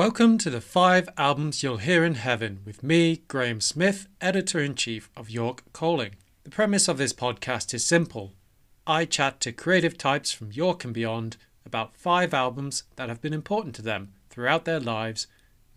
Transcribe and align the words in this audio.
Welcome 0.00 0.38
to 0.38 0.48
the 0.48 0.62
five 0.62 1.10
albums 1.18 1.62
you'll 1.62 1.76
hear 1.76 2.06
in 2.06 2.14
heaven 2.14 2.60
with 2.64 2.82
me, 2.82 3.18
Graeme 3.28 3.60
Smith, 3.60 4.08
editor 4.18 4.58
in 4.58 4.74
chief 4.74 5.10
of 5.14 5.28
York 5.28 5.62
Calling. 5.74 6.12
The 6.42 6.48
premise 6.48 6.88
of 6.88 6.96
this 6.96 7.12
podcast 7.12 7.74
is 7.74 7.84
simple. 7.84 8.32
I 8.86 9.04
chat 9.04 9.40
to 9.40 9.52
creative 9.52 9.98
types 9.98 10.32
from 10.32 10.52
York 10.52 10.84
and 10.84 10.94
beyond 10.94 11.36
about 11.66 11.98
five 11.98 12.32
albums 12.32 12.84
that 12.96 13.10
have 13.10 13.20
been 13.20 13.34
important 13.34 13.74
to 13.74 13.82
them 13.82 14.14
throughout 14.30 14.64
their 14.64 14.80
lives, 14.80 15.26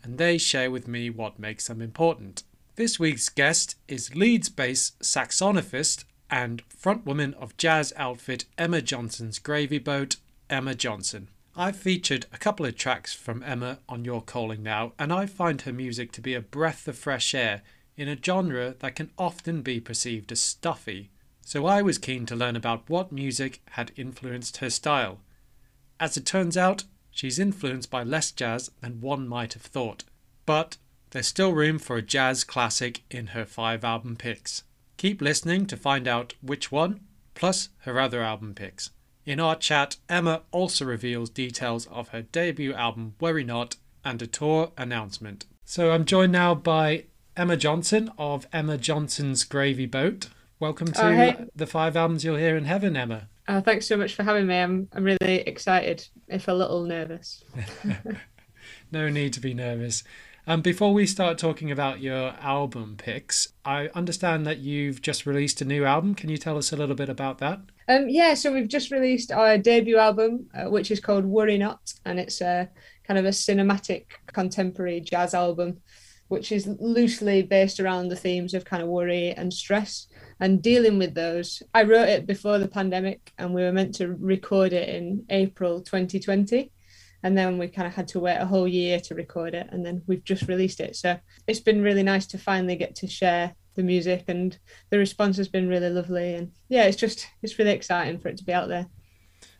and 0.01 0.17
they 0.17 0.37
share 0.37 0.71
with 0.71 0.87
me 0.87 1.09
what 1.09 1.37
makes 1.37 1.67
them 1.67 1.81
important. 1.81 2.43
This 2.77 2.97
week's 2.97 3.27
guest 3.27 3.75
is 3.89 4.15
Leeds 4.15 4.47
based 4.47 4.97
saxophonist 5.01 6.05
and 6.29 6.63
frontwoman 6.69 7.33
of 7.33 7.57
jazz 7.57 7.91
outfit 7.97 8.45
Emma 8.57 8.81
Johnson's 8.81 9.37
Gravy 9.37 9.79
Boat, 9.79 10.15
Emma 10.49 10.75
Johnson. 10.75 11.27
I've 11.55 11.75
featured 11.75 12.25
a 12.33 12.39
couple 12.39 12.65
of 12.65 12.75
tracks 12.75 13.13
from 13.13 13.43
Emma 13.43 13.77
on 13.87 14.03
York 14.03 14.25
Calling 14.25 14.63
Now, 14.63 14.93
and 14.97 15.13
I 15.13 15.27
find 15.27 15.61
her 15.61 15.71
music 15.71 16.11
to 16.13 16.21
be 16.21 16.33
a 16.33 16.41
breath 16.41 16.87
of 16.87 16.97
fresh 16.97 17.35
air 17.35 17.61
in 17.95 18.09
a 18.09 18.17
genre 18.17 18.73
that 18.79 18.95
can 18.95 19.11
often 19.19 19.61
be 19.61 19.79
perceived 19.79 20.31
as 20.31 20.41
stuffy. 20.41 21.11
So 21.41 21.67
I 21.67 21.83
was 21.83 21.99
keen 21.99 22.25
to 22.25 22.35
learn 22.35 22.55
about 22.55 22.89
what 22.89 23.11
music 23.11 23.61
had 23.71 23.91
influenced 23.95 24.57
her 24.57 24.71
style. 24.71 25.19
As 25.99 26.17
it 26.17 26.25
turns 26.25 26.57
out, 26.57 26.85
she's 27.11 27.37
influenced 27.37 27.91
by 27.91 28.01
less 28.01 28.31
jazz 28.31 28.71
than 28.81 28.99
one 28.99 29.27
might 29.27 29.53
have 29.53 29.61
thought. 29.61 30.05
But 30.47 30.77
there's 31.11 31.27
still 31.27 31.53
room 31.53 31.77
for 31.77 31.97
a 31.97 32.01
jazz 32.01 32.43
classic 32.43 33.03
in 33.11 33.27
her 33.27 33.45
five 33.45 33.83
album 33.83 34.15
picks. 34.15 34.63
Keep 34.97 35.21
listening 35.21 35.67
to 35.67 35.77
find 35.77 36.07
out 36.07 36.33
which 36.41 36.71
one, 36.71 37.01
plus 37.35 37.69
her 37.81 37.99
other 37.99 38.23
album 38.23 38.55
picks. 38.55 38.89
In 39.25 39.39
our 39.39 39.55
chat, 39.55 39.97
Emma 40.09 40.41
also 40.51 40.85
reveals 40.85 41.29
details 41.29 41.87
of 41.87 42.09
her 42.09 42.21
debut 42.21 42.73
album 42.73 43.15
Worry 43.19 43.43
Not 43.43 43.77
and 44.03 44.21
a 44.21 44.27
tour 44.27 44.71
announcement. 44.77 45.45
So 45.63 45.91
I'm 45.91 46.03
joined 46.05 46.33
now 46.33 46.53
by 46.55 47.05
Emma 47.37 47.55
Johnson 47.55 48.11
of 48.17 48.45
Emma 48.51 48.77
Johnson's 48.77 49.45
Gravy 49.45 49.85
Boat. 49.85 50.27
Welcome 50.59 50.87
to 50.87 51.05
Oh, 51.05 51.11
hey. 51.13 51.45
the 51.55 51.67
five 51.67 51.95
albums 51.95 52.25
you'll 52.25 52.35
hear 52.35 52.57
in 52.57 52.65
heaven, 52.65 52.97
Emma. 52.97 53.29
Uh, 53.47 53.61
thanks 53.61 53.87
so 53.87 53.95
much 53.97 54.13
for 54.13 54.23
having 54.23 54.45
me. 54.47 54.57
I'm 54.57 54.87
I'm 54.93 55.03
really 55.03 55.39
excited, 55.39 56.07
if 56.27 56.47
a 56.47 56.53
little 56.53 56.83
nervous. 56.83 57.43
No 58.91 59.09
need 59.09 59.33
to 59.33 59.39
be 59.41 59.53
nervous. 59.53 60.03
Um, 60.45 60.61
before 60.61 60.93
we 60.93 61.05
start 61.07 61.37
talking 61.37 61.71
about 61.71 61.99
your 61.99 62.35
album 62.39 62.95
picks, 62.97 63.49
I 63.65 63.87
understand 63.95 64.45
that 64.45 64.59
you've 64.59 65.01
just 65.01 65.25
released 65.25 65.61
a 65.61 65.65
new 65.65 65.83
album. 65.83 66.13
Can 66.15 66.29
you 66.29 66.37
tell 66.37 66.57
us 66.57 66.71
a 66.71 66.77
little 66.77 66.95
bit 66.95 67.09
about 67.09 67.39
that? 67.39 67.59
Um, 67.87 68.07
yeah, 68.07 68.33
so 68.33 68.53
we've 68.53 68.67
just 68.67 68.91
released 68.91 69.31
our 69.31 69.57
debut 69.57 69.97
album, 69.97 70.47
uh, 70.53 70.69
which 70.69 70.89
is 70.89 70.99
called 70.99 71.25
Worry 71.25 71.57
Not, 71.57 71.93
and 72.05 72.19
it's 72.19 72.39
a 72.41 72.69
kind 73.05 73.17
of 73.17 73.25
a 73.25 73.29
cinematic 73.29 74.05
contemporary 74.27 75.01
jazz 75.01 75.33
album, 75.33 75.81
which 76.29 76.51
is 76.51 76.67
loosely 76.79 77.41
based 77.41 77.79
around 77.79 78.07
the 78.07 78.15
themes 78.15 78.53
of 78.53 78.63
kind 78.63 78.81
of 78.81 78.87
worry 78.87 79.31
and 79.31 79.53
stress 79.53 80.07
and 80.39 80.61
dealing 80.61 80.97
with 80.97 81.13
those. 81.13 81.61
I 81.73 81.83
wrote 81.83 82.07
it 82.07 82.25
before 82.25 82.57
the 82.57 82.69
pandemic, 82.69 83.33
and 83.37 83.53
we 83.53 83.63
were 83.63 83.73
meant 83.73 83.95
to 83.95 84.13
record 84.13 84.71
it 84.71 84.87
in 84.87 85.25
April 85.29 85.81
2020. 85.81 86.71
And 87.25 87.37
then 87.37 87.57
we 87.57 87.69
kind 87.69 87.87
of 87.87 87.93
had 87.93 88.09
to 88.09 88.19
wait 88.19 88.35
a 88.37 88.45
whole 88.45 88.67
year 88.67 88.99
to 89.01 89.15
record 89.15 89.53
it, 89.53 89.67
and 89.71 89.85
then 89.85 90.01
we've 90.07 90.23
just 90.23 90.47
released 90.47 90.79
it. 90.79 90.95
So 90.95 91.17
it's 91.47 91.61
been 91.61 91.81
really 91.81 92.03
nice 92.03 92.27
to 92.27 92.37
finally 92.37 92.75
get 92.75 92.95
to 92.95 93.07
share 93.07 93.55
the 93.75 93.83
music, 93.83 94.25
and 94.27 94.57
the 94.89 94.97
response 94.97 95.37
has 95.37 95.47
been 95.47 95.67
really 95.67 95.89
lovely. 95.89 96.35
And 96.35 96.51
yeah, 96.69 96.83
it's 96.83 96.97
just 96.97 97.27
it's 97.41 97.57
really 97.59 97.71
exciting 97.71 98.19
for 98.19 98.29
it 98.29 98.37
to 98.37 98.43
be 98.43 98.53
out 98.53 98.67
there. 98.67 98.87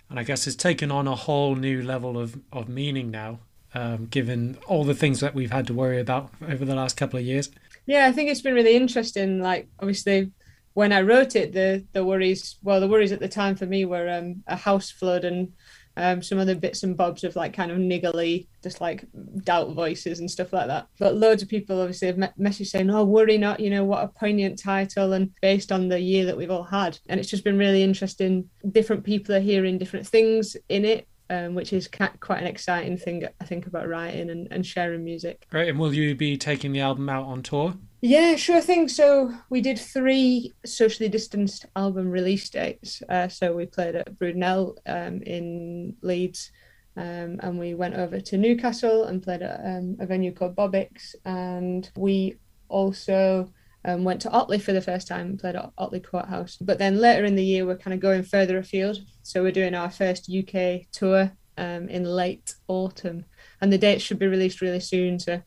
And 0.10 0.20
I 0.20 0.24
guess 0.24 0.46
it's 0.46 0.56
taken 0.56 0.92
on 0.92 1.08
a 1.08 1.16
whole 1.16 1.56
new 1.56 1.82
level 1.82 2.20
of, 2.20 2.40
of 2.52 2.70
meaning 2.70 3.10
now, 3.10 3.40
um, 3.74 4.06
given 4.06 4.58
all 4.68 4.84
the 4.84 4.94
things 4.94 5.22
that 5.22 5.34
we've 5.34 5.52
had 5.52 5.66
to 5.68 5.74
worry 5.74 6.00
about 6.00 6.30
over 6.48 6.66
the 6.66 6.76
last 6.76 6.98
couple 6.98 7.18
of 7.18 7.26
years. 7.26 7.50
Yeah, 7.86 8.06
I 8.06 8.12
think 8.12 8.30
it's 8.30 8.42
been 8.42 8.54
really 8.54 8.76
interesting. 8.76 9.42
Like 9.42 9.70
obviously, 9.80 10.32
when 10.74 10.92
I 10.92 11.02
wrote 11.02 11.36
it, 11.36 11.54
the 11.54 11.86
the 11.94 12.06
worries 12.06 12.58
well, 12.64 12.80
the 12.80 12.88
worries 12.88 13.12
at 13.12 13.20
the 13.20 13.30
time 13.30 13.56
for 13.56 13.66
me 13.66 13.86
were 13.86 14.10
um, 14.10 14.44
a 14.48 14.56
house 14.56 14.90
flood 14.90 15.26
and 15.26 15.54
um, 15.98 16.22
some 16.22 16.40
other 16.40 16.56
bits 16.56 16.84
and 16.84 16.98
bobs 16.98 17.24
of 17.24 17.36
like 17.36 17.54
kind 17.54 17.72
of 17.72 17.78
niggly, 17.78 18.48
just 18.62 18.82
like 18.82 19.06
doubt 19.44 19.74
voices 19.74 20.20
and 20.20 20.30
stuff 20.30 20.54
like 20.54 20.68
that. 20.68 20.88
But 21.00 21.16
loads 21.16 21.44
of 21.44 21.50
people 21.50 21.80
obviously 21.80 22.08
have 22.08 22.18
me- 22.18 22.28
messaged 22.40 22.68
saying, 22.68 22.90
"Oh, 22.90 23.04
worry 23.04 23.38
not," 23.38 23.60
you 23.60 23.70
know, 23.70 23.84
what 23.84 24.04
a 24.04 24.08
poignant 24.08 24.60
title, 24.60 25.14
and 25.14 25.32
based 25.42 25.72
on 25.72 25.90
the 25.90 26.00
year 26.00 26.26
that 26.26 26.38
we've 26.38 26.52
all 26.52 26.64
had, 26.64 27.00
and 27.08 27.20
it's 27.20 27.30
just 27.30 27.44
been 27.44 27.58
really 27.58 27.84
interesting. 27.84 28.50
Different 28.72 29.04
people 29.04 29.36
are 29.36 29.40
hearing 29.40 29.78
different 29.78 30.08
things 30.08 30.58
in 30.70 30.86
it. 30.86 31.08
Um, 31.30 31.56
which 31.56 31.74
is 31.74 31.88
quite 31.88 32.42
an 32.42 32.46
exciting 32.46 32.98
thing, 32.98 33.26
I 33.40 33.46
think, 33.46 33.66
about 33.66 33.88
writing 33.88 34.30
and, 34.30 34.48
and 34.52 34.64
sharing 34.64 35.04
music. 35.04 35.48
Great. 35.50 35.70
And 35.70 35.80
will 35.80 35.94
you 35.94 36.14
be 36.14 36.38
taking 36.38 36.74
the 36.74 36.82
album 36.82 37.10
out 37.10 37.26
on 37.26 37.42
tour? 37.42 37.74
Yeah, 38.06 38.36
sure 38.36 38.60
thing. 38.60 38.90
So 38.90 39.34
we 39.50 39.62
did 39.62 39.80
three 39.80 40.52
socially 40.66 41.08
distanced 41.08 41.68
album 41.74 42.10
release 42.12 42.50
dates. 42.50 43.02
Uh, 43.08 43.30
so 43.30 43.56
we 43.56 43.66
played 43.66 43.96
at 43.96 44.20
Brudenell 44.20 44.76
um, 44.86 45.22
in 45.22 45.96
Leeds, 46.02 46.52
um, 46.98 47.40
and 47.40 47.58
we 47.58 47.76
went 47.76 47.96
over 47.96 48.20
to 48.20 48.38
Newcastle 48.38 49.06
and 49.06 49.24
played 49.24 49.42
at 49.42 49.58
um, 49.64 49.96
a 50.02 50.06
venue 50.06 50.34
called 50.34 50.54
Bobix, 50.54 51.16
and 51.24 51.90
we 51.96 52.36
also 52.68 53.50
um, 53.86 54.04
went 54.04 54.22
to 54.24 54.32
Otley 54.32 54.60
for 54.60 54.74
the 54.74 54.82
first 54.82 55.08
time 55.08 55.28
and 55.28 55.40
played 55.40 55.56
at 55.56 55.72
Otley 55.78 56.02
Courthouse. 56.02 56.58
But 56.58 56.80
then 56.80 57.00
later 57.00 57.24
in 57.24 57.38
the 57.38 57.46
year, 57.46 57.66
we're 57.66 57.78
kind 57.78 57.94
of 57.94 58.02
going 58.02 58.24
further 58.24 58.58
afield. 58.58 58.98
So 59.22 59.44
we're 59.44 59.54
doing 59.54 59.76
our 59.76 59.90
first 59.90 60.30
UK 60.30 60.92
tour 60.92 61.32
um, 61.58 61.88
in 61.88 62.04
late 62.04 62.54
autumn, 62.68 63.24
and 63.62 63.72
the 63.72 63.78
dates 63.78 64.04
should 64.04 64.20
be 64.20 64.28
released 64.28 64.60
really 64.60 64.82
soon. 64.82 65.20
So 65.20 65.42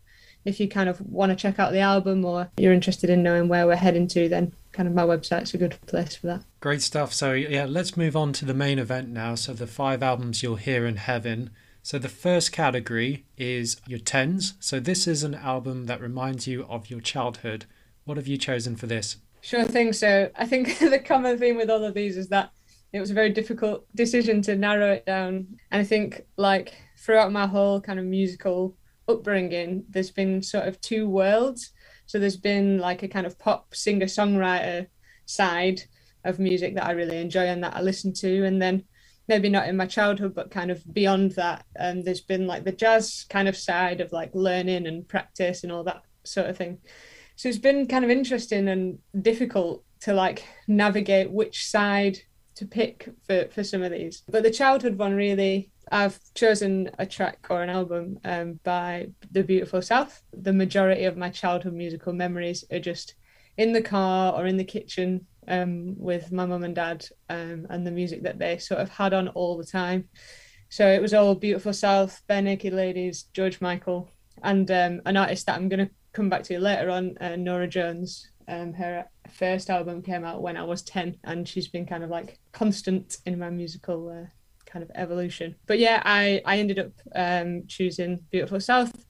if 0.47 0.61
you 0.61 0.69
kind 0.69 0.89
of 0.89 1.01
want 1.01 1.31
to 1.31 1.37
check 1.37 1.59
out 1.59 1.73
the 1.73 1.81
album 1.81 2.25
or 2.25 2.49
you're 2.57 2.73
interested 2.73 3.11
in 3.11 3.23
knowing 3.23 3.49
where 3.49 3.67
we're 3.67 3.77
heading 3.77 4.09
to, 4.09 4.29
then 4.29 4.53
kind 4.73 4.89
of 4.89 4.95
my 4.95 5.03
website's 5.03 5.53
a 5.55 5.59
good 5.59 5.77
place 5.87 6.17
for 6.17 6.29
that. 6.29 6.45
Great 6.61 6.83
stuff. 6.83 7.13
So, 7.13 7.33
yeah, 7.33 7.67
let's 7.67 7.97
move 7.97 8.17
on 8.17 8.33
to 8.35 8.45
the 8.45 8.55
main 8.55 8.79
event 8.79 9.09
now. 9.09 9.35
So, 9.35 9.53
the 9.53 9.67
five 9.67 10.03
albums 10.03 10.43
you'll 10.43 10.57
hear 10.57 10.87
in 10.87 10.97
heaven. 10.97 11.51
So, 11.83 11.99
the 11.99 12.09
first 12.09 12.53
category 12.53 13.27
is 13.37 13.81
your 13.87 13.99
tens. 13.99 14.55
So, 14.61 14.81
this 14.81 15.07
is 15.07 15.23
an 15.23 15.35
album 15.35 15.87
that 15.87 16.01
reminds 16.01 16.47
you 16.47 16.65
of 16.67 16.91
your 16.91 17.01
childhood. 17.01 17.67
What 18.05 18.17
have 18.17 18.29
you 18.29 18.39
chosen 18.39 18.77
for 18.77 18.87
this? 18.87 19.17
Sure 19.47 19.65
thing. 19.65 19.93
So 19.93 20.29
I 20.35 20.45
think 20.45 20.79
the 20.81 20.99
common 20.99 21.39
theme 21.39 21.57
with 21.57 21.71
all 21.71 21.85
of 21.85 21.95
these 21.95 22.17
is 22.17 22.29
that 22.29 22.51
it 22.93 22.99
was 22.99 23.11
a 23.11 23.15
very 23.15 23.31
difficult 23.31 23.87
decision 23.95 24.43
to 24.43 24.57
narrow 24.57 24.93
it 24.93 25.07
down. 25.07 25.47
And 25.71 25.81
I 25.81 25.85
think 25.85 26.27
like 26.37 26.75
throughout 26.99 27.31
my 27.31 27.47
whole 27.47 27.81
kind 27.81 28.01
of 28.01 28.05
musical 28.07 28.77
upbringing, 29.09 29.85
there's 29.89 30.11
been 30.11 30.43
sort 30.43 30.67
of 30.67 30.81
two 30.81 31.09
worlds. 31.09 31.73
So 32.07 32.19
there's 32.19 32.37
been 32.37 32.79
like 32.79 33.03
a 33.03 33.09
kind 33.09 33.27
of 33.27 33.39
pop 33.39 33.75
singer 33.75 34.07
songwriter 34.07 34.87
side 35.27 35.83
of 36.25 36.39
music 36.39 36.75
that 36.75 36.87
I 36.87 36.93
really 36.93 37.19
enjoy 37.19 37.47
and 37.47 37.63
that 37.65 37.77
I 37.77 37.83
listen 37.83 38.13
to. 38.15 38.45
And 38.45 38.61
then 38.61 38.85
maybe 39.29 39.49
not 39.49 39.69
in 39.69 39.77
my 39.77 39.87
childhood, 39.87 40.35
but 40.35 40.51
kind 40.51 40.71
of 40.71 40.83
beyond 40.93 41.33
that. 41.33 41.65
And 41.75 42.05
there's 42.05 42.21
been 42.21 42.47
like 42.47 42.65
the 42.65 42.73
jazz 42.73 43.27
kind 43.29 43.49
of 43.49 43.57
side 43.57 44.01
of 44.01 44.13
like 44.13 44.31
learning 44.35 44.87
and 44.87 45.09
practice 45.09 45.63
and 45.63 45.73
all 45.73 45.85
that 45.85 46.03
sort 46.25 46.49
of 46.49 46.57
thing. 46.57 46.79
So 47.37 47.49
it's 47.49 47.59
been 47.59 47.87
kind 47.87 48.05
of 48.05 48.11
interesting 48.11 48.69
and 48.69 48.99
difficult 49.21 49.85
to 50.01 50.15
like 50.15 50.45
navigate 50.69 51.31
which 51.31 51.67
side 51.67 52.19
to 52.57 52.67
pick 52.67 53.09
for, 53.27 53.49
for 53.51 53.63
some 53.63 53.83
of 53.83 53.93
these. 53.93 54.23
But 54.29 54.43
the 54.43 54.51
childhood 54.51 54.97
one 54.97 55.15
really 55.15 55.71
I've 55.91 56.19
chosen 56.35 56.91
a 56.99 57.07
track 57.07 57.47
or 57.49 57.63
an 57.63 57.71
album 57.71 58.19
um, 58.25 58.59
by 58.65 59.09
The 59.31 59.45
Beautiful 59.45 59.81
South. 59.81 60.21
The 60.33 60.53
majority 60.53 61.05
of 61.05 61.17
my 61.17 61.31
childhood 61.31 61.75
musical 61.75 62.13
memories 62.13 62.65
are 62.73 62.81
just 62.81 63.15
in 63.57 63.73
the 63.73 63.83
car 63.83 64.35
or 64.35 64.47
in 64.47 64.57
the 64.57 64.65
kitchen 64.65 65.27
um, 65.49 65.95
with 65.97 66.33
my 66.33 66.45
mum 66.45 66.65
and 66.65 66.75
dad 66.75 67.07
um, 67.31 67.67
and 67.71 67.87
the 67.87 67.93
music 67.93 68.25
that 68.25 68.39
they 68.39 68.59
sort 68.59 68.81
of 68.81 68.89
had 68.89 69.15
on 69.15 69.29
all 69.29 69.57
the 69.57 69.65
time. 69.65 70.09
So 70.69 70.87
it 70.87 71.01
was 71.01 71.15
all 71.15 71.37
Beautiful 71.37 71.73
South, 71.73 72.21
Barenaked 72.29 72.73
Ladies, 72.73 73.25
George 73.33 73.61
Michael, 73.61 74.09
and 74.43 74.69
um, 74.71 75.01
an 75.07 75.17
artist 75.17 75.47
that 75.47 75.57
I'm 75.57 75.69
going 75.69 75.87
to 75.87 75.93
come 76.13 76.29
back 76.29 76.43
to 76.45 76.59
later 76.59 76.91
on, 76.91 77.17
uh, 77.21 77.37
Norah 77.37 77.69
Jones. 77.69 78.31
Um, 78.49 78.73
her 78.73 79.05
first 79.31 79.71
album 79.71 80.03
came 80.03 80.25
out 80.25 80.43
when 80.43 80.57
I 80.57 80.65
was 80.65 80.83
10, 80.83 81.19
and 81.23 81.49
she's 81.49 81.69
been 81.69 81.87
kind 81.87 82.03
of 82.03 82.11
like 82.11 82.41
constant 82.51 83.19
in 83.25 83.39
my 83.39 83.51
musical 83.51 84.09
uh, 84.09 84.27
kind 84.77 84.91
of 84.91 84.95
evolution. 84.95 85.57
But 85.67 85.79
yeah, 85.79 86.03
I, 86.05 86.43
I 86.45 86.59
ended 86.59 86.79
up 86.79 86.93
um, 87.15 87.63
choosing 87.67 88.21
Beautiful 88.31 88.61
South 88.61 89.07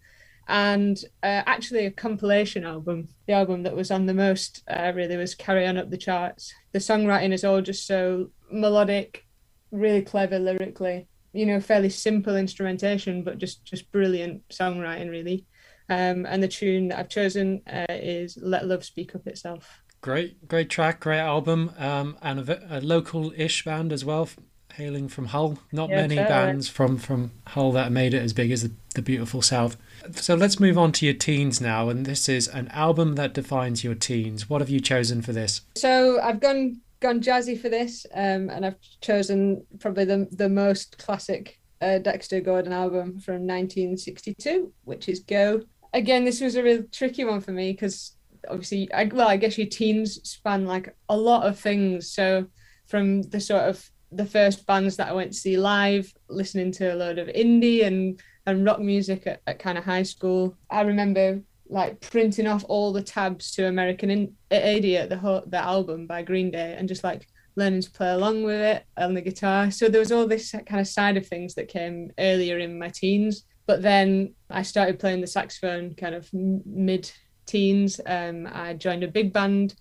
and 0.47 0.97
uh, 1.25 1.43
actually 1.45 1.87
a 1.87 1.91
compilation 1.91 2.65
album. 2.65 3.09
The 3.27 3.33
album 3.33 3.65
that 3.65 3.75
was 3.75 3.91
on 3.91 4.07
the 4.07 4.15
most 4.15 4.63
uh, 4.69 4.93
really 4.95 5.17
was 5.17 5.35
Carry 5.35 5.67
On 5.67 5.77
Up 5.77 5.91
the 5.91 5.97
Charts. 5.97 6.55
The 6.73 6.79
songwriting 6.79 7.33
is 7.33 7.43
all 7.43 7.61
just 7.61 7.85
so 7.85 8.31
melodic, 8.49 9.27
really 9.73 10.03
clever 10.03 10.39
lyrically, 10.39 11.09
you 11.33 11.47
know, 11.47 11.61
fairly 11.61 11.91
simple 11.91 12.37
instrumentation, 12.37 13.25
but 13.25 13.39
just 13.39 13.65
just 13.65 13.91
brilliant 13.91 14.47
songwriting 14.49 15.11
really. 15.11 15.47
Um, 15.89 16.27
and 16.27 16.41
the 16.43 16.49
tune 16.49 16.89
that 16.89 17.01
I've 17.01 17.09
chosen 17.09 17.63
uh, 17.67 17.87
is 17.89 18.39
Let 18.41 18.67
Love 18.67 18.85
Speak 18.85 19.17
Up 19.17 19.27
Itself. 19.27 19.83
Great, 20.01 20.47
great 20.47 20.71
track, 20.71 21.01
great 21.01 21.19
album, 21.19 21.73
um, 21.77 22.17
and 22.23 22.49
a, 22.49 22.79
a 22.79 22.81
local-ish 22.81 23.65
band 23.65 23.93
as 23.93 24.05
well, 24.05 24.29
hailing 24.77 25.09
from 25.09 25.27
Hull. 25.27 25.59
Not 25.73 25.89
Yeah, 25.91 26.03
many 26.03 26.17
totally. 26.17 26.29
bands 26.35 26.69
from 26.69 26.99
from 26.99 27.33
Hull 27.49 27.73
that 27.73 27.91
made 27.93 28.15
it 28.15 28.23
as 28.23 28.33
big 28.33 28.51
as 28.51 28.63
the, 28.63 28.73
the 28.95 29.03
beautiful 29.03 29.43
South. 29.43 29.77
So 30.13 30.35
let's 30.35 30.61
move 30.61 30.79
on 30.79 30.93
to 30.93 31.05
your 31.07 31.15
teens 31.15 31.61
now, 31.61 31.89
and 31.89 32.07
this 32.07 32.29
is 32.29 32.47
an 32.49 32.69
album 32.69 33.15
that 33.15 33.33
defines 33.35 33.83
your 33.83 33.95
teens. 33.95 34.49
What 34.49 34.61
have 34.61 34.71
you 34.71 34.81
chosen 34.81 35.23
for 35.23 35.33
this? 35.33 35.63
So 35.77 36.21
I've 36.21 36.41
gone 36.41 36.81
gone 37.01 37.21
jazzy 37.21 37.61
for 37.61 37.69
this, 37.69 38.07
um, 38.15 38.51
and 38.51 38.65
I've 38.67 38.81
chosen 39.01 39.65
probably 39.81 40.05
the 40.05 40.29
the 40.31 40.49
most 40.49 40.99
classic 40.99 41.59
uh, 41.81 41.99
Dexter 41.99 42.41
Gordon 42.41 42.73
album 42.73 43.19
from 43.19 43.47
1962, 43.47 44.73
which 44.85 45.09
is 45.09 45.21
Go. 45.21 45.63
Again, 45.95 46.25
this 46.25 46.41
was 46.41 46.57
a 46.57 46.63
real 46.63 46.85
tricky 46.93 47.25
one 47.25 47.41
for 47.41 47.53
me 47.53 47.73
because 47.73 48.17
obviously, 48.49 48.93
I, 48.93 49.05
well, 49.05 49.29
I 49.29 49.37
guess 49.39 49.57
your 49.59 49.67
teens 49.67 50.21
span 50.29 50.67
like 50.67 50.95
a 51.09 51.17
lot 51.17 51.47
of 51.47 51.59
things. 51.59 52.11
So 52.11 52.47
from 52.87 53.23
the 53.23 53.41
sort 53.41 53.63
of 53.63 53.91
the 54.17 54.27
first 54.27 54.67
bands 54.67 54.97
that 54.97 55.09
I 55.09 55.13
went 55.13 55.33
to 55.33 55.39
see 55.39 55.57
live, 55.57 56.13
listening 56.29 56.73
to 56.73 56.95
a 56.95 56.97
load 56.97 57.19
of 57.19 57.29
indie 57.29 57.85
and 57.85 58.21
and 58.47 58.65
rock 58.65 58.81
music 58.81 59.27
at, 59.27 59.43
at 59.47 59.59
kind 59.59 59.77
of 59.77 59.85
high 59.85 60.05
school. 60.05 60.57
I 60.71 60.83
remember 60.83 61.43
like 61.69 62.01
printing 62.01 62.47
off 62.47 62.65
all 62.69 62.93
the 62.93 63.03
tabs 63.03 63.53
to 63.53 63.67
American 63.67 64.37
Idiot, 64.51 65.11
the 65.11 65.43
the 65.47 65.59
album 65.59 66.07
by 66.07 66.23
Green 66.23 66.51
Day, 66.51 66.77
and 66.79 66.89
just 66.89 67.05
like 67.05 67.27
learning 67.57 67.81
to 67.81 67.91
play 67.91 68.13
along 68.13 68.45
with 68.45 68.61
it 68.61 68.85
on 68.97 69.15
the 69.15 69.23
guitar. 69.23 69.71
So 69.71 69.89
there 69.89 70.01
was 70.01 70.13
all 70.13 70.27
this 70.27 70.53
kind 70.53 70.81
of 70.81 70.87
side 70.87 71.17
of 71.17 71.27
things 71.27 71.55
that 71.55 71.69
came 71.69 72.11
earlier 72.19 72.59
in 72.59 72.79
my 72.79 72.91
teens. 72.91 73.45
But 73.67 73.83
then 73.83 74.35
I 74.49 74.63
started 74.63 75.01
playing 75.01 75.23
the 75.23 75.27
saxophone 75.27 75.95
kind 75.95 76.15
of 76.15 76.29
mid 76.33 77.11
teens. 77.47 78.01
Um, 78.07 78.49
I 78.53 78.75
joined 78.75 79.03
a 79.03 79.09
big 79.09 79.33
band 79.33 79.75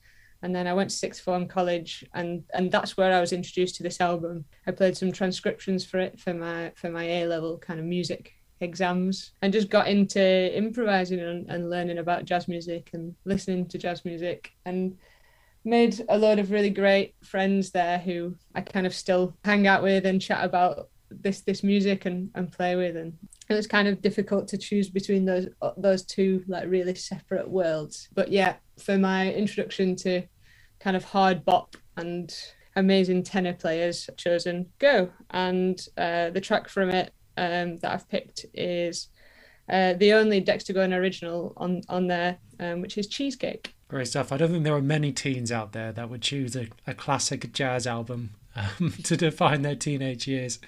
and 0.45 0.55
then 0.55 0.67
I 0.67 0.73
went 0.73 0.91
to 0.91 0.95
sixth 0.95 1.23
form 1.23 1.47
college 1.47 2.05
and 2.13 2.43
and 2.53 2.71
that's 2.71 2.95
where 2.95 3.11
I 3.11 3.19
was 3.19 3.33
introduced 3.33 3.75
to 3.77 3.83
this 3.83 3.99
album. 3.99 4.45
I 4.67 4.71
played 4.71 4.95
some 4.95 5.11
transcriptions 5.11 5.83
for 5.83 5.97
it 5.97 6.19
for 6.19 6.35
my 6.35 6.71
for 6.75 6.91
my 6.91 7.03
A 7.03 7.25
level 7.25 7.57
kind 7.57 7.79
of 7.79 7.85
music 7.87 8.33
exams 8.61 9.31
and 9.41 9.51
just 9.51 9.71
got 9.71 9.87
into 9.87 10.55
improvising 10.55 11.19
and, 11.19 11.49
and 11.49 11.71
learning 11.71 11.97
about 11.97 12.25
jazz 12.25 12.47
music 12.47 12.91
and 12.93 13.15
listening 13.25 13.65
to 13.65 13.79
jazz 13.79 14.05
music 14.05 14.51
and 14.65 14.95
made 15.63 16.05
a 16.09 16.17
load 16.17 16.37
of 16.37 16.51
really 16.51 16.69
great 16.69 17.15
friends 17.23 17.71
there 17.71 17.97
who 17.97 18.35
I 18.53 18.61
kind 18.61 18.85
of 18.85 18.93
still 18.93 19.35
hang 19.43 19.65
out 19.65 19.81
with 19.81 20.05
and 20.05 20.21
chat 20.21 20.45
about 20.45 20.89
this 21.09 21.41
this 21.41 21.63
music 21.63 22.05
and, 22.05 22.29
and 22.35 22.51
play 22.51 22.75
with 22.75 22.95
and 22.95 23.17
it 23.49 23.53
was 23.53 23.67
kind 23.67 23.87
of 23.87 24.01
difficult 24.01 24.47
to 24.49 24.59
choose 24.59 24.89
between 24.89 25.25
those 25.25 25.47
those 25.77 26.03
two 26.03 26.43
like 26.47 26.69
really 26.69 26.95
separate 26.95 27.49
worlds 27.49 28.09
but 28.13 28.31
yeah 28.31 28.55
for 28.77 28.97
my 28.97 29.31
introduction 29.33 29.95
to 29.95 30.23
kind 30.85 30.95
of 30.95 31.03
hard 31.03 31.43
bop 31.43 31.75
and 31.97 32.31
amazing 32.75 33.23
tenor 33.23 33.53
players 33.53 34.07
chosen 34.17 34.67
go 34.77 35.09
and 35.31 35.87
uh, 35.97 36.29
the 36.29 36.39
track 36.39 36.69
from 36.69 36.91
it 36.91 37.11
um, 37.37 37.77
that 37.77 37.91
I've 37.91 38.07
picked 38.07 38.45
is 38.53 39.09
uh, 39.67 39.93
the 39.93 40.13
only 40.13 40.39
Dexter 40.41 40.73
Gordon 40.73 40.93
original 40.93 41.53
on 41.57 41.81
on 41.89 42.05
there 42.05 42.37
um, 42.59 42.81
which 42.81 42.99
is 42.99 43.07
cheesecake 43.07 43.73
Great 43.87 44.07
stuff. 44.07 44.31
I 44.31 44.37
don't 44.37 44.49
think 44.51 44.63
there 44.63 44.73
are 44.73 44.81
many 44.81 45.11
teens 45.11 45.51
out 45.51 45.71
there 45.71 45.91
that 45.91 46.09
would 46.09 46.23
choose 46.23 46.55
a, 46.55 46.67
a 46.87 46.95
classic 46.95 47.53
jazz 47.53 47.85
album 47.85 48.31
um, 48.55 48.93
to 49.03 49.15
define 49.15 49.61
their 49.61 49.75
teenage 49.75 50.27
years. 50.27 50.59